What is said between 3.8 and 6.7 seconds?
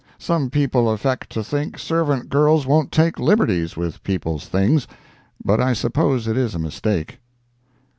people's things, but I suppose it is a